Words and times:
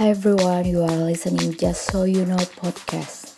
Hi 0.00 0.16
everyone, 0.16 0.64
you 0.64 0.80
are 0.80 1.12
listening 1.12 1.52
Just 1.60 1.92
So 1.92 2.08
You 2.08 2.24
Know 2.24 2.40
podcast. 2.56 3.36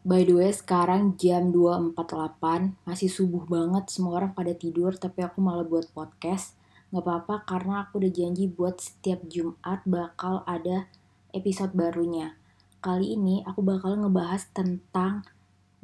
By 0.00 0.24
the 0.24 0.32
way, 0.32 0.48
sekarang 0.56 1.20
jam 1.20 1.52
2.48, 1.52 2.80
masih 2.88 3.12
subuh 3.12 3.44
banget, 3.44 3.92
semua 3.92 4.24
orang 4.24 4.32
pada 4.32 4.56
tidur, 4.56 4.96
tapi 4.96 5.20
aku 5.20 5.36
malah 5.44 5.68
buat 5.68 5.84
podcast. 5.92 6.56
Gak 6.88 7.04
apa-apa, 7.04 7.44
karena 7.44 7.84
aku 7.84 8.00
udah 8.00 8.08
janji 8.08 8.48
buat 8.48 8.80
setiap 8.80 9.20
Jumat 9.28 9.84
bakal 9.84 10.40
ada 10.48 10.88
episode 11.36 11.76
barunya. 11.76 12.40
Kali 12.80 13.20
ini 13.20 13.44
aku 13.44 13.60
bakal 13.60 14.00
ngebahas 14.00 14.48
tentang, 14.56 15.28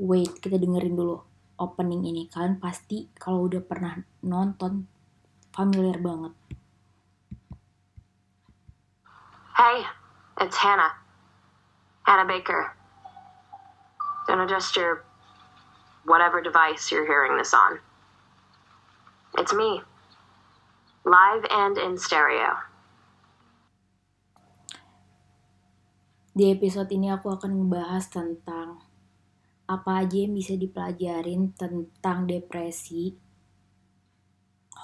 wait, 0.00 0.40
kita 0.40 0.56
dengerin 0.56 0.96
dulu 0.96 1.20
opening 1.60 2.08
ini. 2.08 2.32
Kalian 2.32 2.56
pasti 2.56 3.12
kalau 3.12 3.44
udah 3.44 3.60
pernah 3.60 3.92
nonton, 4.24 4.88
familiar 5.52 6.00
banget. 6.00 6.32
Hey, 9.54 9.86
it's 10.40 10.58
Hannah. 10.58 10.98
Hannah 12.02 12.26
Baker. 12.26 12.74
Don't 14.26 14.42
adjust 14.42 14.74
your 14.74 15.06
whatever 16.02 16.42
device 16.42 16.90
you're 16.90 17.06
hearing 17.06 17.38
this 17.38 17.54
on. 17.54 17.78
It's 19.38 19.54
me. 19.54 19.80
Live 21.06 21.46
and 21.54 21.78
in 21.78 21.94
stereo. 22.02 22.66
Di 26.34 26.50
episode 26.50 26.90
ini 26.90 27.14
aku 27.14 27.38
akan 27.38 27.54
membahas 27.54 28.10
tentang 28.10 28.82
apa 29.70 30.02
aja 30.02 30.18
yang 30.18 30.34
bisa 30.34 30.58
dipelajarin 30.58 31.54
tentang 31.54 32.26
depresi, 32.26 33.14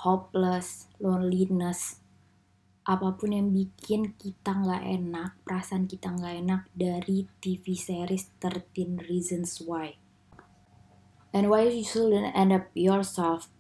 hopeless, 0.06 0.86
loneliness, 1.02 1.99
apa 2.88 3.12
pun 3.12 3.36
yang 3.36 3.52
bikin 3.52 4.16
kita 4.16 4.56
nggak 4.56 4.84
enak, 4.88 5.36
perasaan 5.44 5.84
kita 5.84 6.16
nggak 6.16 6.34
enak 6.40 6.62
dari 6.72 7.28
TV 7.44 7.76
series 7.76 8.32
13 8.40 9.04
Reasons 9.04 9.60
Why. 9.60 10.00
And 11.30 11.52
why 11.52 11.68
you 11.68 11.84
shouldn't 11.84 12.32
end 12.32 12.50
up 12.56 12.72
yourself, 12.72 13.52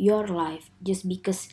your 0.00 0.26
life, 0.26 0.72
just 0.80 1.06
because 1.06 1.52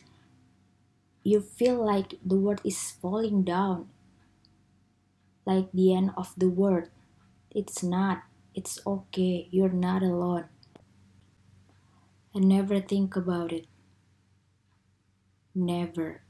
you 1.22 1.44
feel 1.44 1.78
like 1.78 2.16
the 2.24 2.40
world 2.40 2.64
is 2.64 2.96
falling 2.96 3.44
down, 3.44 3.92
like 5.44 5.68
the 5.76 5.92
end 5.92 6.16
of 6.16 6.32
the 6.34 6.48
world. 6.48 6.88
It's 7.52 7.84
not. 7.84 8.24
It's 8.56 8.80
okay. 8.82 9.46
You're 9.52 9.74
not 9.74 10.02
alone. 10.02 10.48
And 12.34 12.48
never 12.48 12.80
think 12.80 13.14
about 13.14 13.52
it. 13.52 13.66
Never 15.54 16.22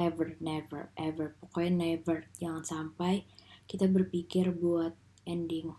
ever, 0.00 0.34
never, 0.40 0.88
ever. 0.96 1.36
Pokoknya 1.36 1.92
never. 1.92 2.24
Jangan 2.40 2.64
sampai 2.64 3.28
kita 3.68 3.84
berpikir 3.86 4.48
buat 4.50 4.96
ending 5.28 5.76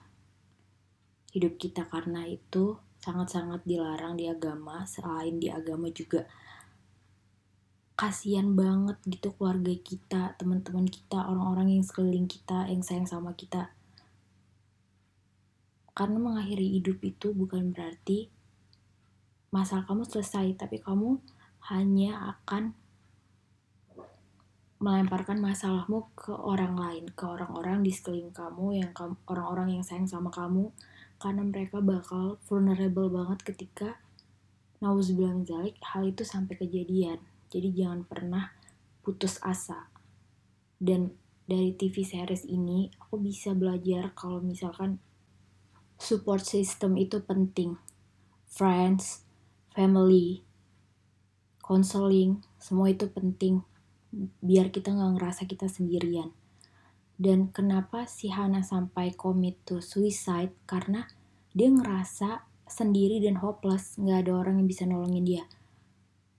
hidup 1.33 1.57
kita 1.57 1.87
karena 1.89 2.27
itu 2.27 2.77
sangat-sangat 3.01 3.65
dilarang 3.65 4.15
di 4.15 4.29
agama. 4.29 4.85
Selain 4.85 5.41
di 5.41 5.49
agama 5.49 5.89
juga 5.89 6.29
kasihan 7.97 8.53
banget 8.57 8.97
gitu 9.05 9.33
keluarga 9.37 9.73
kita, 9.77 10.33
teman-teman 10.37 10.89
kita, 10.89 11.21
orang-orang 11.21 11.77
yang 11.77 11.85
sekeliling 11.85 12.25
kita, 12.25 12.65
yang 12.65 12.81
sayang 12.81 13.05
sama 13.05 13.37
kita. 13.37 13.73
Karena 15.93 16.17
mengakhiri 16.17 16.81
hidup 16.81 16.97
itu 17.03 17.29
bukan 17.35 17.75
berarti 17.75 18.31
masalah 19.53 19.85
kamu 19.85 20.07
selesai, 20.07 20.57
tapi 20.57 20.81
kamu 20.81 21.21
hanya 21.69 22.33
akan 22.33 22.73
melemparkan 24.81 25.37
masalahmu 25.37 26.09
ke 26.17 26.33
orang 26.33 26.73
lain, 26.73 27.05
ke 27.13 27.21
orang-orang 27.21 27.85
di 27.85 27.93
sekeliling 27.93 28.33
kamu, 28.33 28.81
yang 28.81 28.91
orang-orang 29.29 29.77
yang 29.77 29.85
sayang 29.85 30.09
sama 30.09 30.33
kamu, 30.33 30.73
karena 31.21 31.45
mereka 31.45 31.77
bakal 31.85 32.41
vulnerable 32.49 33.13
banget 33.13 33.45
ketika 33.45 34.01
nauzubillah 34.81 35.45
zalik 35.45 35.77
hal 35.85 36.09
itu 36.09 36.25
sampai 36.25 36.57
kejadian. 36.57 37.21
Jadi 37.53 37.77
jangan 37.77 38.09
pernah 38.09 38.57
putus 39.05 39.37
asa. 39.45 39.85
Dan 40.81 41.13
dari 41.45 41.77
TV 41.77 42.01
series 42.01 42.49
ini 42.49 42.89
aku 42.97 43.21
bisa 43.21 43.53
belajar 43.53 44.17
kalau 44.17 44.41
misalkan 44.41 44.97
support 46.01 46.41
system 46.41 46.97
itu 46.97 47.21
penting. 47.21 47.77
Friends, 48.49 49.21
family, 49.77 50.41
counseling, 51.61 52.41
semua 52.57 52.89
itu 52.89 53.05
penting 53.05 53.61
biar 54.13 54.69
kita 54.69 54.91
nggak 54.91 55.11
ngerasa 55.17 55.47
kita 55.47 55.71
sendirian. 55.71 56.35
Dan 57.15 57.53
kenapa 57.53 58.09
si 58.09 58.33
Hana 58.33 58.65
sampai 58.65 59.13
commit 59.13 59.61
to 59.63 59.79
suicide? 59.79 60.51
Karena 60.65 61.05
dia 61.55 61.69
ngerasa 61.69 62.45
sendiri 62.65 63.19
dan 63.19 63.39
hopeless, 63.39 63.99
nggak 63.99 64.27
ada 64.27 64.31
orang 64.35 64.63
yang 64.63 64.67
bisa 64.69 64.83
nolongin 64.87 65.25
dia. 65.25 65.43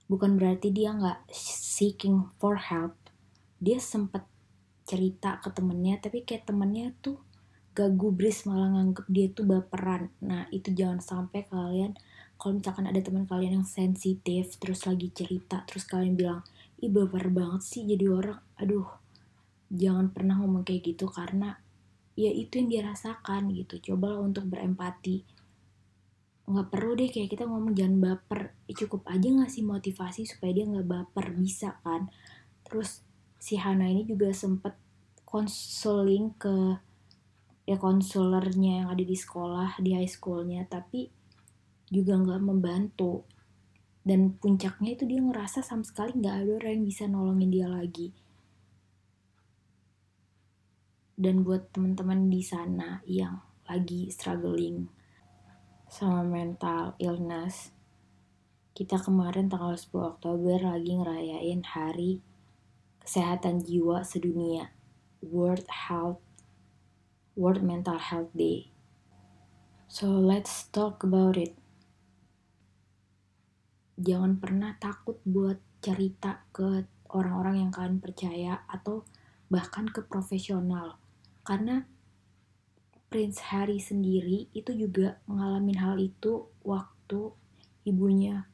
Bukan 0.09 0.35
berarti 0.37 0.69
dia 0.69 0.91
nggak 0.91 1.29
seeking 1.33 2.27
for 2.37 2.59
help. 2.59 2.97
Dia 3.63 3.79
sempat 3.79 4.27
cerita 4.83 5.39
ke 5.39 5.49
temennya, 5.55 5.97
tapi 6.03 6.27
kayak 6.27 6.51
temennya 6.51 6.91
tuh 6.99 7.23
gak 7.73 7.97
gubris 7.97 8.45
malah 8.45 8.69
nganggep 8.69 9.07
dia 9.09 9.27
tuh 9.33 9.49
baperan. 9.49 10.13
Nah 10.21 10.45
itu 10.53 10.69
jangan 10.75 11.01
sampai 11.01 11.47
kalian 11.49 11.97
kalau 12.37 12.59
misalkan 12.59 12.85
ada 12.85 12.99
teman 13.01 13.25
kalian 13.25 13.61
yang 13.61 13.67
sensitif 13.67 14.59
terus 14.59 14.83
lagi 14.83 15.09
cerita 15.15 15.63
terus 15.63 15.87
kalian 15.87 16.19
bilang 16.19 16.41
ih 16.83 16.91
baper 16.91 17.31
banget 17.31 17.61
sih 17.63 17.87
jadi 17.87 18.05
orang. 18.11 18.39
Aduh 18.59 18.87
jangan 19.73 20.11
pernah 20.11 20.37
ngomong 20.43 20.67
kayak 20.67 20.93
gitu 20.93 21.09
karena 21.09 21.57
ya 22.13 22.29
itu 22.29 22.59
yang 22.59 22.67
dia 22.69 22.81
rasakan 22.83 23.55
gitu. 23.55 23.79
Cobalah 23.79 24.21
untuk 24.21 24.45
berempati. 24.51 25.23
Nggak 26.43 26.67
perlu 26.69 26.91
deh 26.99 27.09
kayak 27.09 27.29
kita 27.31 27.47
ngomong 27.47 27.73
jangan 27.73 27.97
baper. 28.03 28.51
Ya, 28.67 28.73
cukup 28.83 29.07
aja 29.07 29.31
ngasih 29.31 29.63
motivasi 29.63 30.27
supaya 30.27 30.51
dia 30.51 30.67
nggak 30.67 30.87
baper 30.87 31.31
bisa 31.33 31.79
kan? 31.81 32.11
Terus 32.67 33.01
si 33.39 33.55
Hana 33.55 33.87
ini 33.87 34.03
juga 34.03 34.35
sempet 34.35 34.75
konseling 35.23 36.35
ke 36.37 36.77
ya 37.63 37.79
konsulernya 37.79 38.83
yang 38.83 38.87
ada 38.91 39.03
di 39.03 39.15
sekolah 39.15 39.79
di 39.79 39.95
high 39.95 40.07
schoolnya 40.07 40.67
tapi 40.67 41.07
juga 41.87 42.19
nggak 42.19 42.41
membantu 42.43 43.23
dan 44.03 44.35
puncaknya 44.35 44.99
itu 44.99 45.03
dia 45.07 45.23
ngerasa 45.23 45.63
sama 45.63 45.87
sekali 45.87 46.19
nggak 46.19 46.35
ada 46.43 46.51
orang 46.59 46.71
yang 46.79 46.85
bisa 46.87 47.03
nolongin 47.07 47.51
dia 47.51 47.67
lagi. 47.71 48.11
Dan 51.15 51.47
buat 51.47 51.71
teman-teman 51.71 52.27
di 52.27 52.43
sana 52.43 52.99
yang 53.07 53.39
lagi 53.63 54.11
struggling 54.11 54.91
sama 55.87 56.25
mental 56.25 56.99
illness 56.99 57.71
kita 58.73 58.97
kemarin 58.97 59.53
tanggal 59.53 59.77
10 59.77 60.17
Oktober 60.17 60.57
lagi 60.57 60.97
ngerayain 60.97 61.61
hari 61.61 62.25
kesehatan 63.05 63.61
jiwa 63.61 64.01
sedunia 64.01 64.73
World 65.21 65.69
Health 65.69 66.17
World 67.37 67.61
Mental 67.61 68.01
Health 68.01 68.33
Day. 68.33 68.73
So 69.85 70.09
let's 70.09 70.65
talk 70.73 71.05
about 71.05 71.37
it 71.37 71.53
jangan 73.99 74.41
pernah 74.41 74.75
takut 74.81 75.19
buat 75.27 75.61
cerita 75.83 76.47
ke 76.55 76.87
orang-orang 77.13 77.67
yang 77.67 77.71
kalian 77.71 77.99
percaya 78.01 78.65
atau 78.65 79.05
bahkan 79.51 79.85
ke 79.85 80.01
profesional. 80.01 80.97
Karena 81.45 81.85
Prince 83.13 83.45
Harry 83.53 83.77
sendiri 83.77 84.49
itu 84.57 84.73
juga 84.73 85.21
mengalami 85.29 85.77
hal 85.77 86.01
itu 86.01 86.49
waktu 86.65 87.29
ibunya 87.85 88.49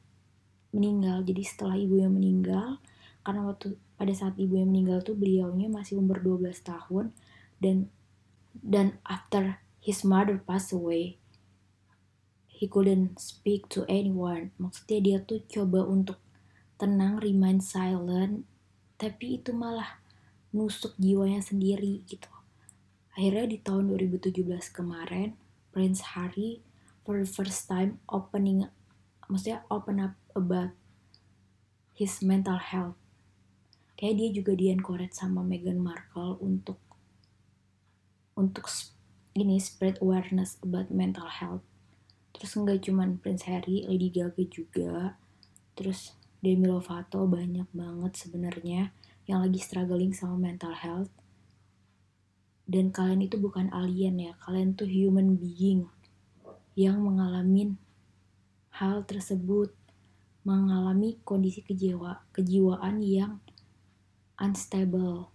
meninggal. 0.76 1.24
Jadi 1.24 1.42
setelah 1.46 1.80
ibunya 1.80 2.12
meninggal 2.12 2.76
karena 3.24 3.48
waktu 3.48 3.80
pada 3.96 4.12
saat 4.12 4.36
ibunya 4.36 4.68
meninggal 4.68 5.00
tuh 5.04 5.16
beliaunya 5.16 5.68
masih 5.68 6.00
umur 6.00 6.20
12 6.20 6.56
tahun 6.60 7.12
dan 7.60 7.88
dan 8.56 8.96
after 9.04 9.60
his 9.80 10.04
mother 10.04 10.40
passed 10.40 10.72
away 10.72 11.20
he 12.60 12.68
couldn't 12.68 13.16
speak 13.16 13.72
to 13.72 13.88
anyone. 13.88 14.52
Maksudnya 14.60 15.00
dia 15.00 15.18
tuh 15.24 15.40
coba 15.48 15.80
untuk 15.88 16.20
tenang, 16.76 17.16
remain 17.16 17.56
silent, 17.56 18.44
tapi 19.00 19.40
itu 19.40 19.56
malah 19.56 20.04
nusuk 20.52 20.92
jiwanya 21.00 21.40
sendiri 21.40 22.04
gitu. 22.04 22.28
Akhirnya 23.16 23.48
di 23.48 23.58
tahun 23.64 23.88
2017 23.96 24.44
kemarin, 24.76 25.40
Prince 25.72 26.12
Harry 26.12 26.60
for 27.00 27.16
the 27.16 27.24
first 27.24 27.64
time 27.64 27.96
opening, 28.12 28.68
maksudnya 29.24 29.64
open 29.72 29.96
up 29.96 30.12
about 30.36 30.76
his 31.96 32.20
mental 32.20 32.60
health. 32.60 33.00
Kayak 33.96 34.20
dia 34.20 34.28
juga 34.36 34.52
di 34.52 34.68
encourage 34.68 35.16
sama 35.16 35.40
Meghan 35.40 35.80
Markle 35.80 36.36
untuk 36.44 36.76
untuk 38.36 38.68
ini 39.32 39.56
spread 39.56 39.96
awareness 40.04 40.60
about 40.60 40.92
mental 40.92 41.28
health 41.28 41.64
terus 42.40 42.56
nggak 42.56 42.88
cuman 42.88 43.20
Prince 43.20 43.44
Harry 43.52 43.84
Lady 43.84 44.08
Gaga 44.08 44.44
juga 44.48 45.20
terus 45.76 46.16
Demi 46.40 46.64
Lovato 46.64 47.28
banyak 47.28 47.68
banget 47.76 48.16
sebenarnya 48.16 48.96
yang 49.28 49.44
lagi 49.44 49.60
struggling 49.60 50.16
sama 50.16 50.40
mental 50.40 50.72
health. 50.72 51.12
Dan 52.64 52.88
kalian 52.88 53.28
itu 53.28 53.36
bukan 53.36 53.68
alien 53.68 54.16
ya, 54.16 54.32
kalian 54.40 54.72
tuh 54.72 54.88
human 54.88 55.36
being 55.36 55.84
yang 56.72 57.04
mengalami 57.04 57.76
hal 58.72 59.04
tersebut, 59.04 59.74
mengalami 60.48 61.20
kondisi 61.28 61.60
kejiwa, 61.60 62.24
kejiwaan 62.32 63.04
yang 63.04 63.44
unstable. 64.40 65.28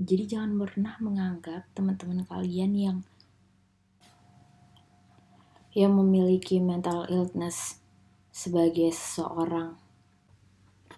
Jadi 0.00 0.32
jangan 0.32 0.56
pernah 0.56 0.96
menganggap 0.98 1.68
teman-teman 1.76 2.24
kalian 2.24 2.72
yang 2.72 2.98
yang 5.72 5.96
memiliki 5.96 6.60
mental 6.60 7.08
illness 7.08 7.80
sebagai 8.28 8.92
seseorang 8.92 9.80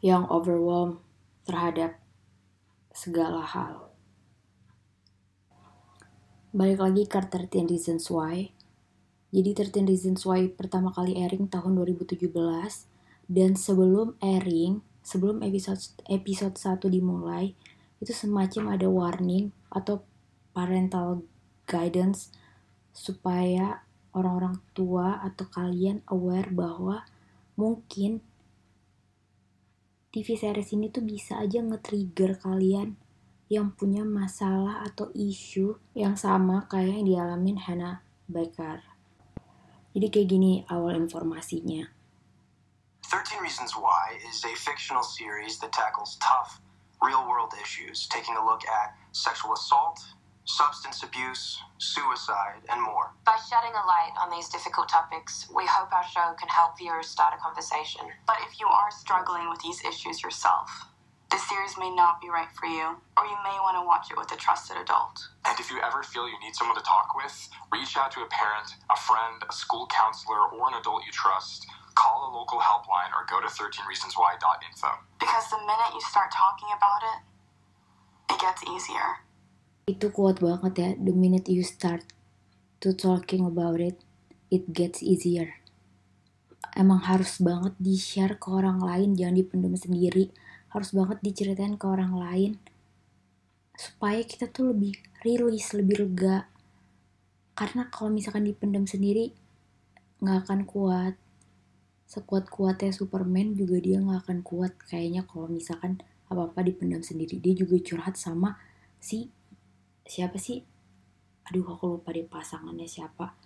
yang 0.02 0.26
overwhelmed 0.26 0.98
terhadap 1.46 1.98
segala 2.90 3.42
hal. 3.42 3.94
Balik 6.54 6.78
lagi 6.82 7.02
ke 7.06 7.18
13 7.18 7.70
Reasons 7.70 8.06
Why. 8.10 8.50
Jadi 9.34 9.50
13 9.54 9.90
Reasons 9.90 10.22
Why 10.26 10.46
pertama 10.50 10.94
kali 10.94 11.18
airing 11.18 11.50
tahun 11.50 11.74
2017 11.78 12.30
dan 13.26 13.58
sebelum 13.58 14.14
airing, 14.22 14.82
sebelum 15.02 15.42
episode 15.42 15.82
episode 16.06 16.54
1 16.54 16.78
dimulai, 16.90 17.54
itu 17.98 18.12
semacam 18.14 18.74
ada 18.74 18.86
warning 18.90 19.50
atau 19.70 20.06
parental 20.54 21.26
guidance 21.66 22.30
supaya 22.94 23.83
orang-orang 24.14 24.62
tua 24.72 25.20
atau 25.20 25.46
kalian 25.50 26.00
aware 26.08 26.48
bahwa 26.50 27.02
mungkin 27.58 28.22
TV 30.14 30.38
series 30.38 30.70
ini 30.70 30.94
tuh 30.94 31.02
bisa 31.02 31.42
aja 31.42 31.58
nge-trigger 31.58 32.38
kalian 32.38 32.94
yang 33.50 33.74
punya 33.74 34.06
masalah 34.06 34.86
atau 34.86 35.10
isu 35.12 35.74
yang 35.92 36.14
sama 36.14 36.70
kayak 36.70 37.02
yang 37.02 37.06
dialamin 37.06 37.58
Hannah 37.58 38.00
Baker. 38.30 38.80
Jadi 39.94 40.06
kayak 40.10 40.28
gini 40.30 40.52
awal 40.70 40.98
informasinya. 40.98 41.86
13 43.10 43.42
Reasons 43.42 43.76
Why 43.78 44.18
is 44.26 44.42
a 44.42 44.54
fictional 44.58 45.04
series 45.04 45.58
that 45.62 45.70
tackles 45.70 46.18
tough, 46.18 46.58
real 46.98 47.22
world 47.28 47.52
issues, 47.60 48.08
taking 48.08 48.34
a 48.34 48.42
look 48.42 48.64
at 48.66 48.96
sexual 49.12 49.54
assault, 49.54 50.00
substance 50.44 51.02
abuse, 51.02 51.60
suicide, 51.78 52.60
and 52.70 52.82
more. 52.82 53.12
By 53.24 53.36
shedding 53.48 53.72
a 53.72 53.84
light 53.86 54.12
on 54.20 54.30
these 54.30 54.48
difficult 54.48 54.88
topics, 54.88 55.48
we 55.54 55.64
hope 55.66 55.92
our 55.92 56.04
show 56.04 56.34
can 56.38 56.48
help 56.48 56.78
viewers 56.78 57.08
start 57.08 57.34
a 57.34 57.40
conversation. 57.40 58.04
But 58.26 58.36
if 58.46 58.60
you 58.60 58.66
are 58.66 58.90
struggling 58.90 59.48
with 59.48 59.60
these 59.60 59.80
issues 59.84 60.22
yourself, 60.22 60.68
this 61.30 61.48
series 61.48 61.74
may 61.78 61.90
not 61.90 62.20
be 62.20 62.28
right 62.28 62.52
for 62.54 62.66
you, 62.66 62.94
or 63.18 63.24
you 63.26 63.36
may 63.42 63.56
want 63.58 63.74
to 63.74 63.82
watch 63.82 64.06
it 64.10 64.16
with 64.16 64.30
a 64.30 64.36
trusted 64.36 64.76
adult. 64.76 65.18
And 65.44 65.58
if 65.58 65.70
you 65.70 65.80
ever 65.82 66.02
feel 66.04 66.28
you 66.28 66.38
need 66.38 66.54
someone 66.54 66.76
to 66.76 66.84
talk 66.84 67.16
with, 67.16 67.34
reach 67.72 67.96
out 67.96 68.12
to 68.12 68.20
a 68.22 68.28
parent, 68.30 68.70
a 68.86 68.96
friend, 68.96 69.42
a 69.48 69.52
school 69.52 69.88
counselor, 69.90 70.46
or 70.54 70.68
an 70.68 70.78
adult 70.78 71.02
you 71.04 71.12
trust. 71.12 71.66
Call 71.96 72.30
a 72.30 72.30
local 72.36 72.60
helpline 72.60 73.10
or 73.16 73.26
go 73.26 73.40
to 73.40 73.48
13reasonswhy.info. 73.48 74.90
Because 75.18 75.50
the 75.50 75.58
minute 75.58 75.90
you 75.94 76.02
start 76.02 76.30
talking 76.30 76.68
about 76.70 77.02
it, 77.02 77.18
it 78.34 78.40
gets 78.40 78.62
easier. 78.70 79.23
Itu 79.84 80.08
kuat 80.08 80.40
banget 80.40 80.72
ya, 80.80 80.90
the 80.96 81.12
minute 81.12 81.44
you 81.52 81.60
start 81.60 82.08
to 82.80 82.96
talking 82.96 83.44
about 83.44 83.76
it, 83.76 84.00
it 84.48 84.72
gets 84.72 85.04
easier. 85.04 85.60
Emang 86.72 87.04
harus 87.04 87.36
banget 87.36 87.76
di-share 87.76 88.40
ke 88.40 88.48
orang 88.48 88.80
lain, 88.80 89.12
jangan 89.12 89.36
dipendam 89.36 89.76
sendiri. 89.76 90.32
Harus 90.72 90.96
banget 90.96 91.20
diceritain 91.20 91.76
ke 91.76 91.84
orang 91.84 92.16
lain. 92.16 92.56
Supaya 93.76 94.24
kita 94.24 94.48
tuh 94.48 94.72
lebih 94.72 94.96
rilis, 95.20 95.76
lebih 95.76 96.00
lega. 96.00 96.48
Karena 97.52 97.86
kalau 97.92 98.08
misalkan 98.08 98.48
dipendam 98.48 98.88
sendiri, 98.88 99.36
nggak 100.24 100.48
akan 100.48 100.60
kuat. 100.64 101.14
Sekuat-kuatnya 102.08 102.90
Superman 102.96 103.52
juga 103.52 103.84
dia 103.84 104.00
nggak 104.00 104.26
akan 104.26 104.38
kuat. 104.40 104.72
Kayaknya 104.80 105.28
kalau 105.28 105.46
misalkan 105.52 106.00
apa-apa 106.32 106.64
dipendam 106.64 107.04
sendiri. 107.04 107.36
Dia 107.36 107.52
juga 107.52 107.76
curhat 107.84 108.16
sama 108.16 108.56
si 108.96 109.28
siapa 110.04 110.36
sih? 110.36 110.64
Aduh 111.50 111.64
aku 111.64 111.98
lupa 111.98 112.12
deh 112.12 112.24
pasangannya 112.24 112.88
siapa. 112.88 113.36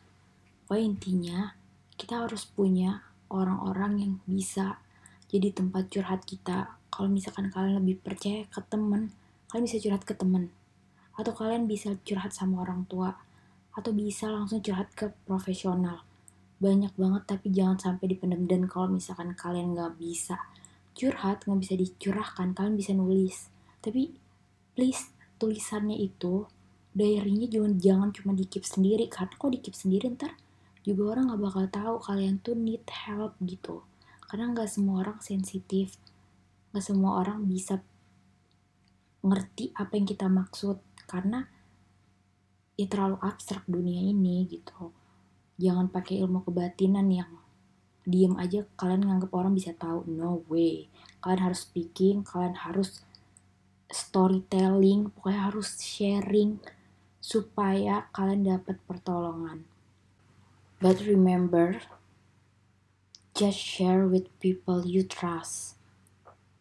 Pokoknya 0.66 0.84
intinya 0.84 1.38
kita 1.99 2.26
harus 2.26 2.46
punya 2.46 3.02
orang-orang 3.31 3.93
yang 3.99 4.12
bisa 4.28 4.78
jadi 5.26 5.50
tempat 5.50 5.90
curhat 5.90 6.22
kita. 6.22 6.78
Kalau 6.88 7.08
misalkan 7.10 7.50
kalian 7.50 7.82
lebih 7.82 8.02
percaya 8.02 8.46
ke 8.46 8.62
temen 8.66 9.14
kalian 9.49 9.64
bisa 9.64 9.81
curhat 9.81 10.05
ke 10.05 10.14
temen. 10.14 10.52
Atau 11.16 11.32
kalian 11.34 11.64
bisa 11.66 11.96
curhat 12.05 12.37
sama 12.37 12.62
orang 12.62 12.84
tua. 12.87 13.16
Atau 13.72 13.96
bisa 13.96 14.28
langsung 14.28 14.61
curhat 14.61 14.93
ke 14.93 15.11
profesional. 15.25 16.04
Banyak 16.61 16.94
banget 16.94 17.22
tapi 17.26 17.49
jangan 17.50 17.81
sampai 17.81 18.12
dipendam. 18.12 18.44
Dan 18.44 18.69
kalau 18.69 18.93
misalkan 18.93 19.32
kalian 19.32 19.75
nggak 19.75 19.96
bisa 19.96 20.38
curhat 20.99 21.46
nggak 21.46 21.61
bisa 21.62 21.75
dicurahkan 21.75 22.52
kalian 22.52 22.76
bisa 22.76 22.93
nulis. 22.93 23.49
Tapi 23.81 24.14
please 24.76 25.18
tulisannya 25.38 25.96
itu 25.96 26.44
diary-nya 26.93 27.46
jangan 27.46 27.73
jangan 27.79 28.08
cuma 28.11 28.32
dikip 28.35 28.67
sendiri 28.67 29.06
karena 29.06 29.35
kok 29.38 29.50
dikip 29.55 29.75
sendiri 29.79 30.11
ntar 30.19 30.35
juga 30.82 31.14
orang 31.14 31.31
nggak 31.31 31.43
bakal 31.43 31.64
tahu 31.70 31.94
kalian 32.02 32.43
tuh 32.43 32.56
need 32.58 32.85
help 32.90 33.38
gitu. 33.44 33.85
Karena 34.29 34.52
nggak 34.52 34.69
semua 34.69 35.06
orang 35.06 35.19
sensitif 35.23 35.96
nggak 36.69 36.85
semua 36.85 37.25
orang 37.25 37.49
bisa 37.49 37.81
ngerti 39.25 39.73
apa 39.73 39.93
yang 39.96 40.06
kita 40.06 40.29
maksud 40.29 40.79
karena 41.08 41.49
ya 42.76 42.87
terlalu 42.87 43.17
abstrak 43.20 43.64
dunia 43.67 43.99
ini 43.99 44.46
gitu. 44.49 44.93
Jangan 45.58 45.90
pakai 45.90 46.23
ilmu 46.23 46.46
kebatinan 46.46 47.08
yang 47.11 47.31
diem 48.08 48.32
aja 48.40 48.64
kalian 48.79 49.05
nganggap 49.05 49.32
orang 49.35 49.52
bisa 49.52 49.76
tahu. 49.76 50.06
No 50.08 50.40
way. 50.49 50.88
Kalian 51.20 51.50
harus 51.50 51.67
speaking 51.67 52.25
kalian 52.25 52.56
harus 52.56 53.05
storytelling, 53.88 55.08
pokoknya 55.17 55.49
harus 55.49 55.81
sharing 55.81 56.61
supaya 57.19 58.08
kalian 58.12 58.44
dapat 58.44 58.76
pertolongan. 58.85 59.64
But 60.79 61.02
remember, 61.02 61.82
just 63.32 63.58
share 63.58 64.05
with 64.05 64.29
people 64.38 64.85
you 64.85 65.09
trust. 65.09 65.80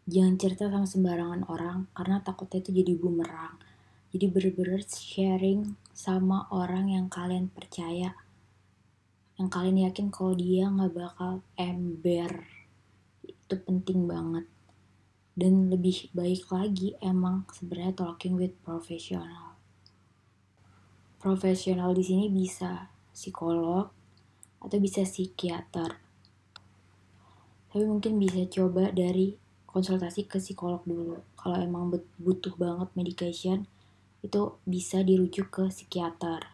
Jangan 0.07 0.39
cerita 0.39 0.72
sama 0.72 0.88
sembarangan 0.88 1.43
orang 1.51 1.91
karena 1.91 2.24
takutnya 2.24 2.63
itu 2.63 2.72
jadi 2.72 2.93
bumerang. 2.96 3.60
Jadi 4.15 4.25
bener-bener 4.31 4.81
sharing 4.88 5.75
sama 5.91 6.48
orang 6.50 6.96
yang 6.96 7.12
kalian 7.12 7.51
percaya. 7.51 8.15
Yang 9.36 9.50
kalian 9.51 9.77
yakin 9.91 10.07
kalau 10.10 10.34
dia 10.34 10.72
nggak 10.72 10.96
bakal 10.96 11.43
ember. 11.60 12.48
Itu 13.27 13.60
penting 13.62 14.07
banget 14.07 14.48
dan 15.38 15.70
lebih 15.70 16.10
baik 16.17 16.50
lagi 16.50 16.98
emang 16.98 17.46
sebenarnya 17.53 17.94
talking 17.94 18.34
with 18.34 18.58
profesional. 18.65 19.53
Profesional 21.22 21.94
di 21.94 22.01
sini 22.01 22.25
bisa 22.25 22.89
psikolog 23.13 23.86
atau 24.58 24.77
bisa 24.82 25.06
psikiater. 25.06 25.94
Tapi 27.70 27.84
mungkin 27.86 28.17
bisa 28.17 28.41
coba 28.50 28.89
dari 28.89 29.38
konsultasi 29.70 30.25
ke 30.25 30.41
psikolog 30.41 30.82
dulu. 30.89 31.22
Kalau 31.38 31.62
emang 31.62 31.94
butuh 32.17 32.58
banget 32.58 32.89
medication, 32.98 33.70
itu 34.25 34.58
bisa 34.65 35.06
dirujuk 35.06 35.53
ke 35.53 35.63
psikiater. 35.70 36.50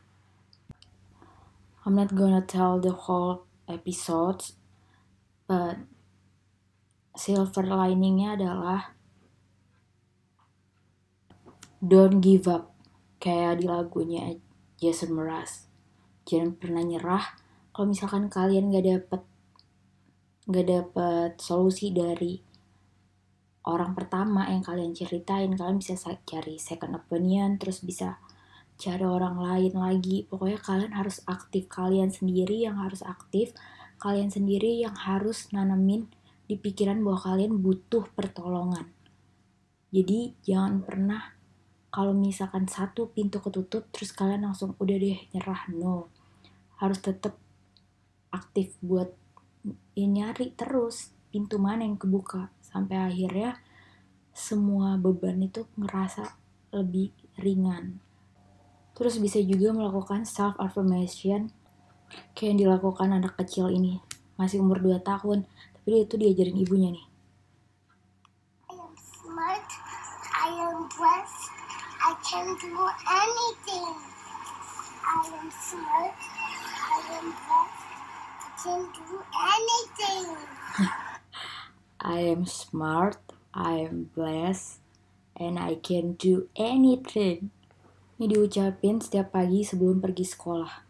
I'm 1.88 1.96
not 1.96 2.12
gonna 2.12 2.44
tell 2.44 2.84
the 2.84 2.92
whole 2.92 3.48
episode, 3.72 4.44
but 5.48 5.80
silver 7.14 7.66
liningnya 7.70 8.34
adalah 8.38 8.98
don't 11.84 12.20
give 12.24 12.50
up. 12.50 12.74
Kayak 13.22 13.64
di 13.64 13.66
lagunya 13.70 14.36
Jason 14.82 15.16
Mraz. 15.16 15.72
Jangan 16.28 16.60
pernah 16.60 16.84
nyerah. 16.84 17.26
Kalau 17.72 17.88
misalkan 17.88 18.28
kalian 18.28 18.74
gak 18.74 18.86
dapet 18.86 19.22
gak 20.44 20.68
dapet 20.68 21.32
solusi 21.40 21.96
dari 21.96 22.36
orang 23.64 23.96
pertama 23.96 24.52
yang 24.52 24.60
kalian 24.60 24.92
ceritain 24.92 25.56
kalian 25.56 25.80
bisa 25.80 25.96
cari 26.28 26.60
second 26.60 27.00
opinion 27.00 27.56
terus 27.56 27.80
bisa 27.80 28.20
cari 28.76 29.08
orang 29.08 29.40
lain 29.40 29.74
lagi. 29.78 30.28
Pokoknya 30.28 30.60
kalian 30.60 30.94
harus 31.00 31.24
aktif. 31.30 31.72
Kalian 31.72 32.12
sendiri 32.12 32.68
yang 32.68 32.76
harus 32.82 33.00
aktif. 33.06 33.56
Kalian 34.02 34.28
sendiri 34.28 34.84
yang 34.84 34.98
harus 35.00 35.48
nanamin 35.56 36.12
di 36.50 36.56
pikiran 36.60 37.00
bahwa 37.02 37.20
kalian 37.20 37.60
butuh 37.60 38.08
pertolongan. 38.14 38.90
Jadi 39.94 40.34
jangan 40.44 40.82
pernah 40.84 41.22
kalau 41.94 42.12
misalkan 42.18 42.66
satu 42.66 43.14
pintu 43.14 43.38
ketutup 43.38 43.86
terus 43.94 44.10
kalian 44.12 44.50
langsung 44.50 44.74
udah 44.82 44.98
deh 44.98 45.20
nyerah 45.32 45.70
no. 45.72 46.10
Harus 46.82 47.00
tetap 47.00 47.38
aktif 48.34 48.74
buat 48.82 49.14
ya 49.94 50.10
nyari 50.10 50.52
terus 50.58 51.14
pintu 51.32 51.62
mana 51.62 51.88
yang 51.88 51.96
kebuka 51.96 52.52
sampai 52.60 53.00
akhirnya 53.00 53.62
semua 54.34 54.98
beban 54.98 55.40
itu 55.40 55.70
ngerasa 55.78 56.36
lebih 56.74 57.14
ringan 57.38 58.02
terus 58.98 59.18
bisa 59.22 59.42
juga 59.42 59.74
melakukan 59.74 60.26
self 60.26 60.58
affirmation 60.58 61.54
kayak 62.38 62.54
yang 62.54 62.60
dilakukan 62.68 63.10
anak 63.14 63.38
kecil 63.38 63.70
ini 63.70 64.02
masih 64.38 64.62
umur 64.62 64.82
2 64.82 65.02
tahun 65.02 65.46
tapi 65.84 66.00
dia 66.00 66.08
itu 66.08 66.16
diajarin 66.16 66.64
ibunya 66.64 66.90
nih 66.96 67.06
I 68.72 68.80
am 68.80 68.96
smart. 68.96 69.68
I 70.32 70.48
am 70.64 70.88
blessed. 70.88 71.52
I 72.00 72.12
can 72.24 72.48
do 72.56 72.72
anything. 73.04 73.92
I 75.04 75.20
am 75.28 75.48
smart. 75.52 76.16
I 76.88 77.00
am 77.20 77.28
blessed. 77.36 77.84
I 78.40 78.50
can 78.64 78.82
do 78.96 79.08
anything. 79.36 80.26
I 82.16 82.20
am 82.32 82.48
smart, 82.48 83.20
I 83.52 83.84
am 83.84 84.08
blessed, 84.16 84.80
and 85.36 85.60
I 85.60 85.76
can 85.76 86.16
do 86.16 86.48
anything. 86.56 87.52
Ini 88.16 88.32
diucapin 88.32 89.04
setiap 89.04 89.36
pagi 89.36 89.68
sebelum 89.68 90.00
pergi 90.00 90.32
sekolah. 90.32 90.88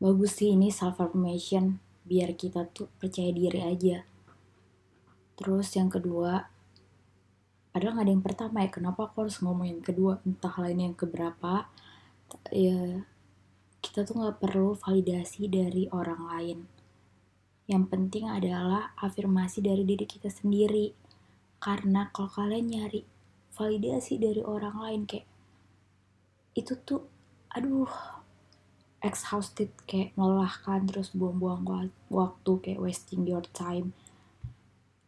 Bagus 0.00 0.40
sih 0.40 0.56
ini 0.56 0.72
self 0.72 0.96
affirmation 1.04 1.89
biar 2.10 2.34
kita 2.34 2.66
tuh 2.74 2.90
percaya 2.98 3.30
diri 3.30 3.62
aja. 3.62 4.02
Terus 5.38 5.70
yang 5.78 5.86
kedua, 5.86 6.42
padahal 7.70 7.94
nggak 7.94 8.06
ada 8.10 8.12
yang 8.18 8.26
pertama 8.26 8.66
ya, 8.66 8.70
kenapa 8.74 9.06
aku 9.06 9.22
harus 9.22 9.38
ngomong 9.38 9.70
yang 9.70 9.78
kedua, 9.78 10.18
entah 10.26 10.50
lain 10.58 10.90
yang 10.90 10.94
keberapa, 10.98 11.70
ya 12.50 13.06
kita 13.78 14.02
tuh 14.02 14.18
nggak 14.18 14.42
perlu 14.42 14.74
validasi 14.74 15.46
dari 15.46 15.86
orang 15.94 16.22
lain. 16.26 16.58
Yang 17.70 17.84
penting 17.86 18.26
adalah 18.26 18.90
afirmasi 18.98 19.62
dari 19.62 19.86
diri 19.86 20.02
kita 20.02 20.26
sendiri. 20.26 20.90
Karena 21.62 22.10
kalau 22.10 22.26
kalian 22.26 22.66
nyari 22.66 23.06
validasi 23.54 24.18
dari 24.18 24.42
orang 24.42 24.74
lain 24.80 25.02
kayak 25.06 25.28
itu 26.58 26.74
tuh 26.82 27.06
aduh 27.52 28.19
exhausted 29.00 29.72
kayak 29.88 30.12
melelahkan 30.16 30.84
terus 30.88 31.12
buang-buang 31.16 31.64
wa- 31.64 31.96
waktu 32.12 32.52
kayak 32.60 32.80
wasting 32.80 33.24
your 33.24 33.44
time. 33.56 33.96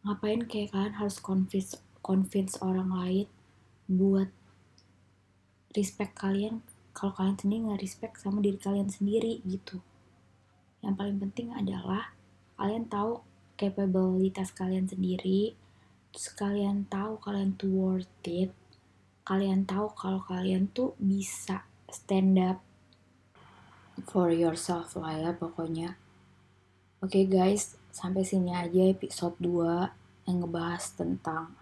Ngapain 0.03 0.49
kayak 0.49 0.73
kalian 0.73 0.95
harus 0.99 1.17
convince 1.21 1.79
convince 2.03 2.59
orang 2.59 2.91
lain 2.91 3.27
buat 3.87 4.27
respect 5.77 6.19
kalian 6.19 6.59
kalau 6.91 7.15
kalian 7.15 7.39
sendiri 7.39 7.61
nggak 7.69 7.81
respect 7.81 8.13
sama 8.19 8.43
diri 8.43 8.59
kalian 8.59 8.89
sendiri 8.89 9.39
gitu. 9.45 9.79
Yang 10.83 10.95
paling 10.99 11.17
penting 11.23 11.47
adalah 11.55 12.11
kalian 12.59 12.85
tahu 12.91 13.23
capabilitas 13.57 14.49
kalian 14.51 14.89
sendiri 14.89 15.53
terus 16.13 16.29
kalian 16.37 16.85
tahu 16.89 17.17
kalian 17.21 17.57
tuh 17.57 17.73
worth 17.73 18.25
it 18.29 18.53
kalian 19.25 19.65
tahu 19.65 19.89
kalau 19.97 20.21
kalian 20.21 20.69
tuh 20.69 20.93
bisa 21.01 21.65
stand 21.89 22.37
up 22.37 22.61
for 24.09 24.33
yourself 24.33 24.97
lah 24.97 25.13
ya 25.17 25.31
pokoknya 25.33 25.99
oke 27.03 27.19
guys 27.29 27.77
sampai 27.93 28.25
sini 28.25 28.53
aja 28.53 28.89
episode 28.89 29.37
2 29.37 30.29
yang 30.29 30.37
ngebahas 30.41 30.97
tentang 30.97 31.53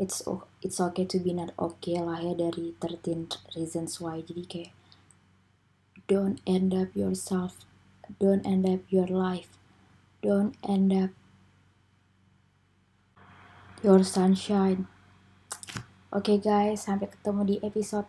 it's 0.00 0.24
it's 0.64 0.80
okay 0.80 1.04
to 1.04 1.20
be 1.20 1.36
not 1.36 1.52
okay 1.60 2.00
lah 2.00 2.18
ya 2.20 2.32
dari 2.32 2.72
13 2.80 3.28
reasons 3.52 4.00
why 4.00 4.24
jadi 4.24 4.44
kayak 4.48 4.72
don't 6.08 6.40
end 6.48 6.72
up 6.72 6.90
yourself 6.96 7.68
don't 8.16 8.48
end 8.48 8.64
up 8.64 8.80
your 8.88 9.06
life 9.06 9.60
don't 10.24 10.56
end 10.64 10.92
up 10.92 11.12
your 13.80 14.04
sunshine. 14.04 14.84
Oke 16.12 16.36
guys, 16.36 16.84
sampai 16.84 17.08
ketemu 17.08 17.40
di 17.48 17.56
episode 17.64 18.04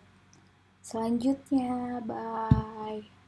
selanjutnya. 0.82 2.02
Bye. 2.06 3.21